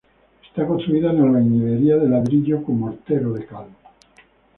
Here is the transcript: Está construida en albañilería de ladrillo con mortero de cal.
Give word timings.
Está 0.47 0.65
construida 0.65 1.11
en 1.11 1.21
albañilería 1.21 1.95
de 1.97 2.09
ladrillo 2.09 2.63
con 2.63 2.79
mortero 2.79 3.33
de 3.33 3.45
cal. 3.45 3.67